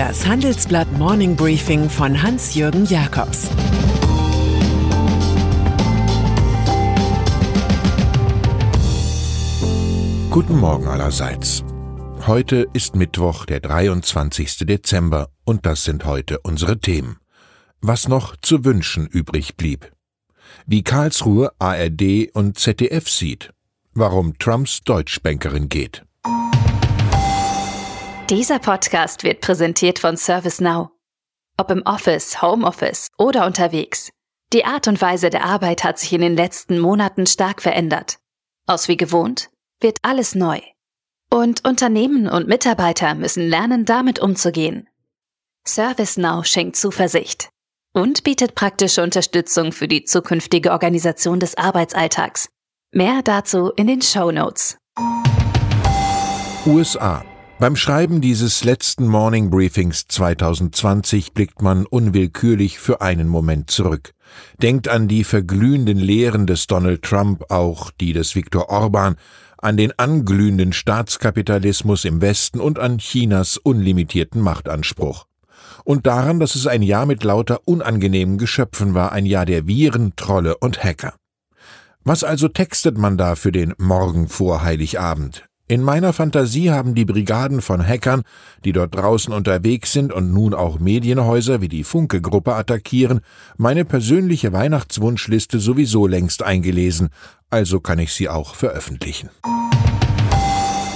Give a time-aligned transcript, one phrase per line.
[0.00, 3.50] Das Handelsblatt Morning Briefing von Hans-Jürgen Jakobs
[10.30, 11.62] Guten Morgen allerseits.
[12.26, 14.60] Heute ist Mittwoch, der 23.
[14.60, 17.18] Dezember, und das sind heute unsere Themen.
[17.82, 19.92] Was noch zu wünschen übrig blieb.
[20.64, 23.52] Wie Karlsruhe ARD und ZDF sieht.
[23.92, 26.06] Warum Trumps Deutschbankerin geht.
[28.30, 30.90] Dieser Podcast wird präsentiert von ServiceNow.
[31.56, 34.10] Ob im Office, Homeoffice oder unterwegs.
[34.52, 38.18] Die Art und Weise der Arbeit hat sich in den letzten Monaten stark verändert.
[38.68, 40.60] Aus wie gewohnt wird alles neu.
[41.28, 44.88] Und Unternehmen und Mitarbeiter müssen lernen, damit umzugehen.
[45.66, 47.50] ServiceNow schenkt Zuversicht
[47.94, 52.48] und bietet praktische Unterstützung für die zukünftige Organisation des Arbeitsalltags.
[52.92, 54.78] Mehr dazu in den Show Notes.
[56.64, 57.24] USA
[57.60, 64.12] beim Schreiben dieses letzten Morning Briefings 2020 blickt man unwillkürlich für einen Moment zurück.
[64.62, 69.16] Denkt an die verglühenden Lehren des Donald Trump, auch die des Viktor Orban,
[69.58, 75.26] an den anglühenden Staatskapitalismus im Westen und an Chinas unlimitierten Machtanspruch.
[75.84, 80.14] Und daran, dass es ein Jahr mit lauter unangenehmen Geschöpfen war, ein Jahr der Viren,
[80.16, 81.12] Trolle und Hacker.
[82.04, 85.49] Was also textet man da für den Morgen vor Heiligabend?
[85.70, 88.22] In meiner Fantasie haben die Brigaden von Hackern,
[88.64, 93.20] die dort draußen unterwegs sind und nun auch Medienhäuser wie die Funke-Gruppe attackieren,
[93.56, 97.10] meine persönliche Weihnachtswunschliste sowieso längst eingelesen,
[97.50, 99.30] also kann ich sie auch veröffentlichen.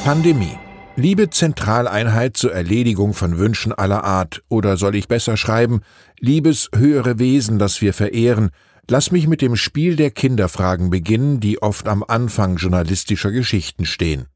[0.02, 0.58] Pandemie.
[0.96, 5.82] Liebe Zentraleinheit zur Erledigung von Wünschen aller Art, oder soll ich besser schreiben,
[6.18, 8.50] liebes höhere Wesen, das wir verehren,
[8.90, 14.26] lass mich mit dem Spiel der Kinderfragen beginnen, die oft am Anfang journalistischer Geschichten stehen.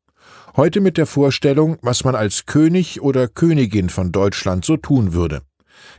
[0.56, 5.42] Heute mit der Vorstellung, was man als König oder Königin von Deutschland so tun würde.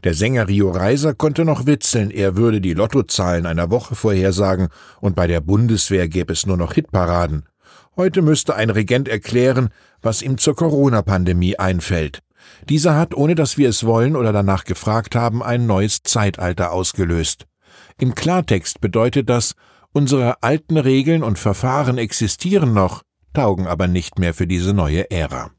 [0.03, 4.69] Der Sänger Rio Reiser konnte noch witzeln, er würde die Lottozahlen einer Woche vorhersagen
[5.01, 7.45] und bei der Bundeswehr gäbe es nur noch Hitparaden.
[7.95, 9.69] Heute müsste ein Regent erklären,
[10.01, 12.19] was ihm zur Corona-Pandemie einfällt.
[12.67, 17.45] Dieser hat, ohne dass wir es wollen oder danach gefragt haben, ein neues Zeitalter ausgelöst.
[17.97, 19.53] Im Klartext bedeutet das,
[19.91, 23.03] unsere alten Regeln und Verfahren existieren noch,
[23.39, 25.51] taugen aber nicht mehr für diese neue Ära.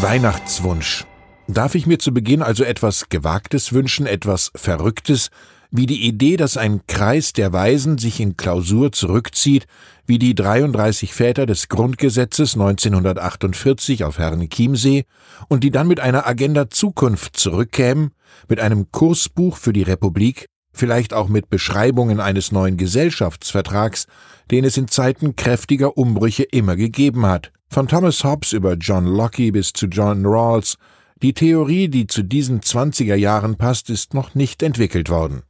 [0.00, 1.04] Weihnachtswunsch.
[1.48, 5.30] Darf ich mir zu Beginn also etwas Gewagtes wünschen, etwas Verrücktes,
[5.72, 9.66] wie die Idee, dass ein Kreis der Weisen sich in Klausur zurückzieht,
[10.06, 15.06] wie die 33 Väter des Grundgesetzes 1948 auf Herrn Chiemsee
[15.48, 18.12] und die dann mit einer Agenda Zukunft zurückkämen,
[18.48, 24.06] mit einem Kursbuch für die Republik, vielleicht auch mit Beschreibungen eines neuen Gesellschaftsvertrags,
[24.50, 27.52] den es in Zeiten kräftiger Umbrüche immer gegeben hat.
[27.68, 30.76] Von Thomas Hobbes über John Locke bis zu John Rawls,
[31.22, 35.42] die Theorie, die zu diesen 20er Jahren passt, ist noch nicht entwickelt worden.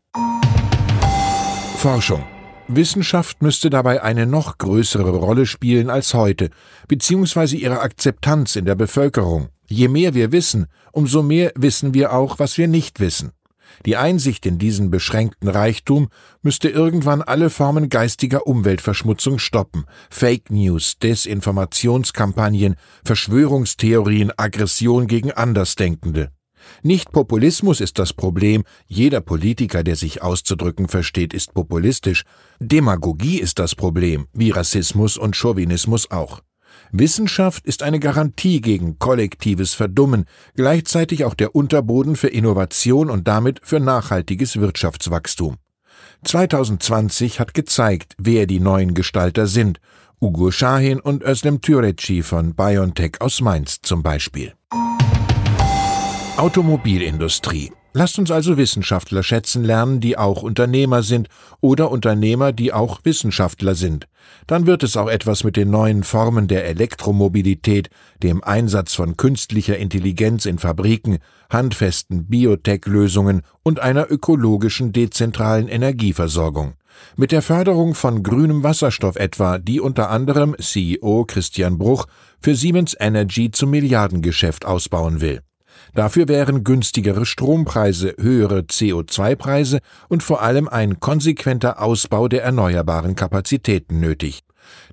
[1.77, 2.25] Forschung.
[2.69, 6.51] Wissenschaft müsste dabei eine noch größere Rolle spielen als heute,
[6.89, 9.49] beziehungsweise ihre Akzeptanz in der Bevölkerung.
[9.67, 13.33] Je mehr wir wissen, umso mehr wissen wir auch, was wir nicht wissen.
[13.87, 16.09] Die Einsicht in diesen beschränkten Reichtum
[16.43, 19.85] müsste irgendwann alle Formen geistiger Umweltverschmutzung stoppen.
[20.11, 26.31] Fake News, Desinformationskampagnen, Verschwörungstheorien, Aggression gegen Andersdenkende.
[26.83, 32.25] Nicht Populismus ist das Problem, jeder Politiker, der sich auszudrücken versteht, ist populistisch.
[32.61, 36.41] Demagogie ist das Problem, wie Rassismus und Chauvinismus auch.
[36.93, 43.61] Wissenschaft ist eine Garantie gegen kollektives Verdummen, gleichzeitig auch der Unterboden für Innovation und damit
[43.63, 45.57] für nachhaltiges Wirtschaftswachstum.
[46.25, 49.81] 2020 hat gezeigt, wer die neuen Gestalter sind.
[50.21, 54.53] Ugo Shahin und Özlem Türeci von BioNTech aus Mainz zum Beispiel.
[56.37, 61.29] Automobilindustrie Lasst uns also Wissenschaftler schätzen lernen, die auch Unternehmer sind
[61.61, 64.09] oder Unternehmer, die auch Wissenschaftler sind.
[64.47, 67.91] Dann wird es auch etwas mit den neuen Formen der Elektromobilität,
[68.23, 71.19] dem Einsatz von künstlicher Intelligenz in Fabriken,
[71.51, 76.75] handfesten Biotech-Lösungen und einer ökologischen dezentralen Energieversorgung.
[77.17, 82.07] Mit der Förderung von grünem Wasserstoff etwa, die unter anderem CEO Christian Bruch
[82.41, 85.43] für Siemens Energy zum Milliardengeschäft ausbauen will.
[85.95, 94.01] Dafür wären günstigere Strompreise, höhere CO2-Preise und vor allem ein konsequenter Ausbau der erneuerbaren Kapazitäten
[94.01, 94.41] nötig.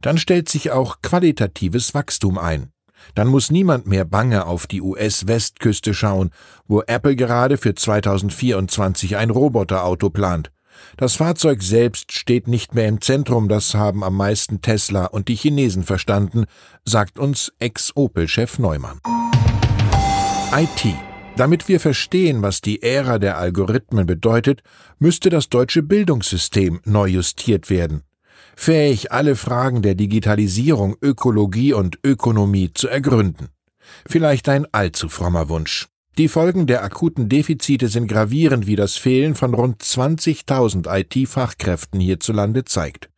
[0.02, 2.72] Dann stellt sich auch qualitatives Wachstum ein.
[3.16, 6.32] Dann muss niemand mehr bange auf die US-Westküste schauen,
[6.68, 10.52] wo Apple gerade für 2024 ein Roboterauto plant.
[10.98, 15.36] Das Fahrzeug selbst steht nicht mehr im Zentrum, das haben am meisten Tesla und die
[15.36, 16.46] Chinesen verstanden,
[16.86, 19.00] sagt uns Ex-Opel-Chef Neumann.
[20.52, 20.96] IT.
[21.36, 24.64] Damit wir verstehen, was die Ära der Algorithmen bedeutet,
[24.98, 28.02] müsste das deutsche Bildungssystem neu justiert werden.
[28.56, 33.50] Fähig, alle Fragen der Digitalisierung, Ökologie und Ökonomie zu ergründen.
[34.08, 35.88] Vielleicht ein allzu frommer Wunsch.
[36.18, 42.66] Die Folgen der akuten Defizite sind gravierend, wie das Fehlen von rund 20.000 IT-Fachkräften hierzulande
[42.66, 43.09] zeigt.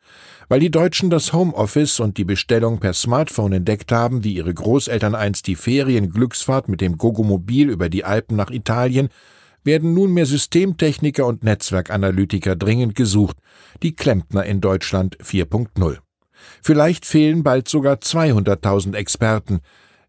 [0.51, 5.15] Weil die Deutschen das Homeoffice und die Bestellung per Smartphone entdeckt haben, wie ihre Großeltern
[5.15, 9.07] einst die Ferienglücksfahrt mit dem Gogomobil über die Alpen nach Italien,
[9.63, 13.38] werden nunmehr Systemtechniker und Netzwerkanalytiker dringend gesucht,
[13.81, 16.00] die Klempner in Deutschland 4.0.
[16.62, 19.62] Vielleicht fehlen bald sogar 200.000 Experten.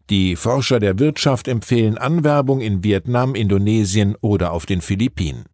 [0.09, 5.45] Die Forscher der Wirtschaft empfehlen Anwerbung in Vietnam, Indonesien oder auf den Philippinen.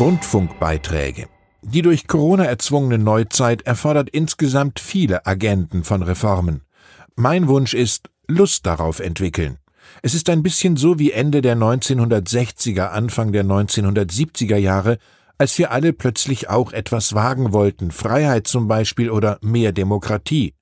[0.00, 1.28] Rundfunkbeiträge
[1.64, 6.62] die durch Corona erzwungene Neuzeit erfordert insgesamt viele Agenten von Reformen.
[7.16, 9.58] Mein Wunsch ist, Lust darauf entwickeln.
[10.02, 14.98] Es ist ein bisschen so wie Ende der 1960er, Anfang der 1970er Jahre,
[15.38, 20.54] als wir alle plötzlich auch etwas wagen wollten, Freiheit zum Beispiel oder mehr Demokratie.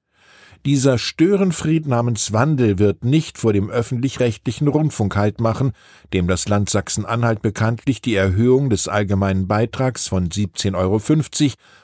[0.64, 5.72] Dieser Störenfried namens Wandel wird nicht vor dem öffentlich-rechtlichen Rundfunk Halt machen,
[6.12, 10.94] dem das Land Sachsen-Anhalt bekanntlich die Erhöhung des allgemeinen Beitrags von 17,50 Euro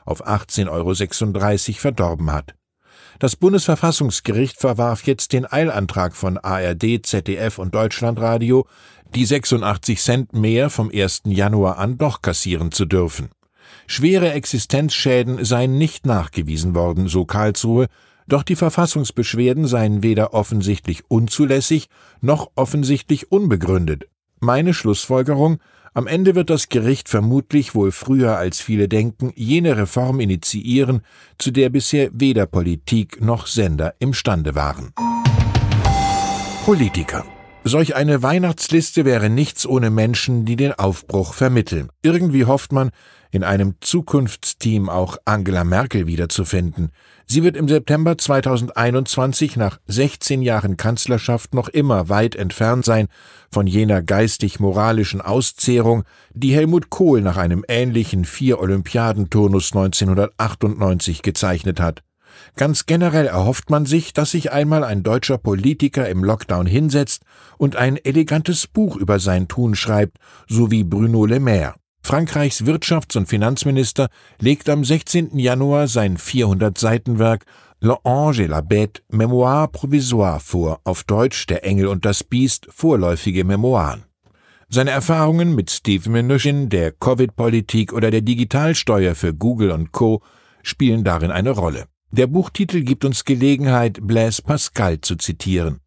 [0.05, 2.55] auf 18,36 Euro verdorben hat.
[3.19, 8.69] Das Bundesverfassungsgericht verwarf jetzt den Eilantrag von ARD, ZDF und Deutschlandradio,
[9.13, 11.23] die 86 Cent mehr vom 1.
[11.25, 13.31] Januar an doch kassieren zu dürfen.
[13.89, 17.89] Schwere Existenzschäden seien nicht nachgewiesen worden, so Karlsruhe,
[18.29, 21.89] doch die Verfassungsbeschwerden seien weder offensichtlich unzulässig
[22.21, 24.09] noch offensichtlich unbegründet.
[24.41, 25.59] Meine Schlussfolgerung
[25.95, 31.01] am Ende wird das Gericht vermutlich wohl früher als viele denken jene Reform initiieren,
[31.39, 34.93] zu der bisher weder Politik noch Sender imstande waren.
[36.65, 37.25] Politiker
[37.69, 41.91] Solch eine Weihnachtsliste wäre nichts ohne Menschen, die den Aufbruch vermitteln.
[42.03, 42.89] Irgendwie hofft man,
[43.31, 46.93] in einem Zukunftsteam auch Angela Merkel wiederzufinden.
[47.27, 53.09] Sie wird im September 2021 nach 16 Jahren Kanzlerschaft noch immer weit entfernt sein
[53.53, 62.03] von jener geistig-moralischen Auszehrung, die Helmut Kohl nach einem ähnlichen Vier-Olympiadenturnus 1998 gezeichnet hat.
[62.57, 67.23] Ganz generell erhofft man sich, dass sich einmal ein deutscher Politiker im Lockdown hinsetzt
[67.57, 70.19] und ein elegantes Buch über sein Tun schreibt,
[70.49, 71.75] so wie Bruno Le Maire.
[72.03, 74.09] Frankreichs Wirtschafts- und Finanzminister
[74.41, 75.39] legt am 16.
[75.39, 77.45] Januar sein 400-Seiten-Werk
[77.81, 83.45] L'Ange et la Bête, Memoire provisoire vor, auf Deutsch Der Engel und das Biest, vorläufige
[83.45, 84.05] Memoiren.
[84.69, 90.23] Seine Erfahrungen mit Steve Mnuchin, der Covid-Politik oder der Digitalsteuer für Google und Co.
[90.63, 91.87] spielen darin eine Rolle.
[92.11, 95.81] Der Buchtitel gibt uns Gelegenheit, Blaise Pascal zu zitieren.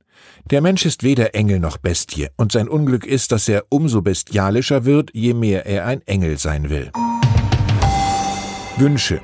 [0.52, 4.86] Der Mensch ist weder Engel noch Bestie, und sein Unglück ist, dass er umso bestialischer
[4.86, 6.92] wird, je mehr er ein Engel sein will.
[8.78, 9.20] Wünsche.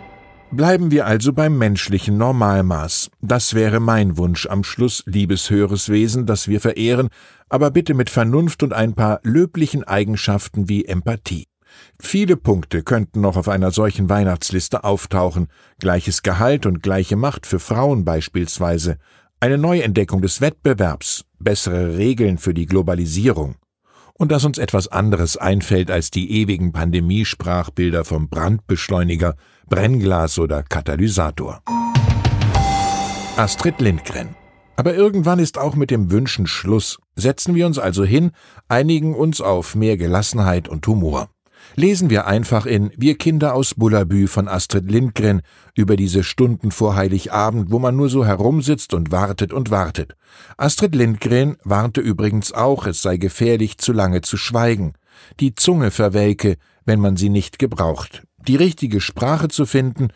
[0.50, 3.12] Bleiben wir also beim menschlichen Normalmaß.
[3.22, 7.10] Das wäre mein Wunsch am Schluss, liebes höheres Wesen, das wir verehren,
[7.48, 11.46] aber bitte mit Vernunft und ein paar löblichen Eigenschaften wie Empathie.
[12.00, 15.48] Viele Punkte könnten noch auf einer solchen Weihnachtsliste auftauchen,
[15.80, 18.98] gleiches Gehalt und gleiche Macht für Frauen beispielsweise,
[19.40, 23.56] eine Neuentdeckung des Wettbewerbs, bessere Regeln für die Globalisierung.
[24.14, 29.36] Und dass uns etwas anderes einfällt als die ewigen Pandemiesprachbilder vom Brandbeschleuniger,
[29.70, 31.62] Brennglas oder Katalysator.
[33.38, 34.36] Astrid Lindgren
[34.78, 37.00] aber irgendwann ist auch mit dem Wünschen Schluss.
[37.16, 38.32] Setzen wir uns also hin,
[38.70, 41.30] einigen uns auf mehr Gelassenheit und Humor.
[41.76, 45.42] Lesen wir einfach in Wir Kinder aus Bullabü von Astrid Lindgren
[45.76, 50.16] über diese Stunden vor Heiligabend, wo man nur so herumsitzt und wartet und wartet.
[50.58, 54.94] Astrid Lindgren warnte übrigens auch, es sei gefährlich, zu lange zu schweigen.
[55.40, 58.24] Die Zunge verwelke, wenn man sie nicht gebraucht.
[58.48, 60.10] Die richtige Sprache zu finden,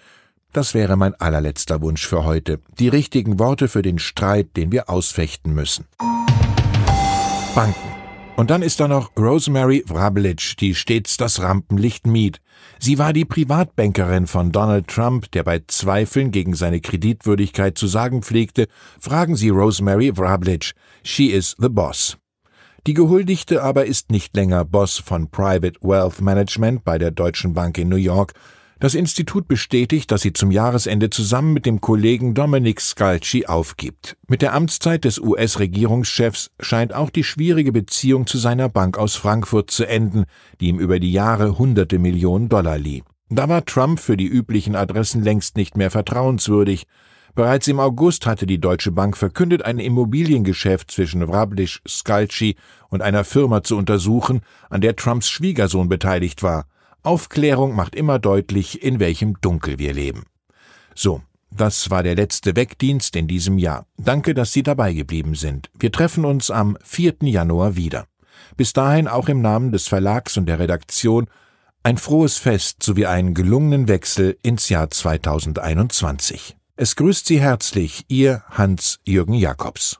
[0.54, 2.60] das wäre mein allerletzter Wunsch für heute.
[2.80, 5.86] Die richtigen Worte für den Streit, den wir ausfechten müssen.
[7.56, 7.91] Banken.
[8.42, 12.42] Und dann ist da noch Rosemary Vrablic, die stets das Rampenlicht mied.
[12.80, 18.24] Sie war die Privatbankerin von Donald Trump, der bei Zweifeln gegen seine Kreditwürdigkeit zu sagen
[18.24, 18.68] pflegte,
[19.00, 20.72] fragen Sie Rosemary Vrablic,
[21.04, 22.18] she is the boss.
[22.88, 27.78] Die Gehuldigte aber ist nicht länger Boss von Private Wealth Management bei der Deutschen Bank
[27.78, 28.34] in New York,
[28.82, 34.18] das Institut bestätigt, dass sie zum Jahresende zusammen mit dem Kollegen Dominic Scalci aufgibt.
[34.28, 39.70] Mit der Amtszeit des US-Regierungschefs scheint auch die schwierige Beziehung zu seiner Bank aus Frankfurt
[39.70, 40.26] zu enden,
[40.60, 43.04] die ihm über die Jahre hunderte Millionen Dollar lieh.
[43.30, 46.88] Da war Trump für die üblichen Adressen längst nicht mehr vertrauenswürdig.
[47.36, 52.56] Bereits im August hatte die Deutsche Bank verkündet, ein Immobiliengeschäft zwischen Wrablisch Skalci
[52.90, 56.66] und einer Firma zu untersuchen, an der Trumps Schwiegersohn beteiligt war.
[57.04, 60.24] Aufklärung macht immer deutlich, in welchem Dunkel wir leben.
[60.94, 63.86] So, das war der letzte Wegdienst in diesem Jahr.
[63.98, 65.70] Danke, dass Sie dabei geblieben sind.
[65.78, 67.16] Wir treffen uns am 4.
[67.24, 68.06] Januar wieder.
[68.56, 71.28] Bis dahin auch im Namen des Verlags und der Redaktion
[71.84, 76.56] ein frohes Fest sowie einen gelungenen Wechsel ins Jahr 2021.
[76.76, 80.00] Es grüßt Sie herzlich Ihr Hans-Jürgen Jakobs.